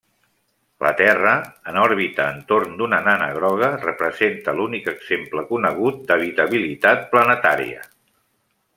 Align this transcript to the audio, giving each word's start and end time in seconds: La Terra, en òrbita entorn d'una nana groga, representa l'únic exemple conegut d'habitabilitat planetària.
La 0.85 0.91
Terra, 1.01 1.33
en 1.71 1.77
òrbita 1.81 2.25
entorn 2.37 2.73
d'una 2.79 3.01
nana 3.09 3.29
groga, 3.37 3.71
representa 3.85 4.57
l'únic 4.61 4.91
exemple 4.97 5.47
conegut 5.55 6.05
d'habitabilitat 6.11 7.09
planetària. 7.17 7.89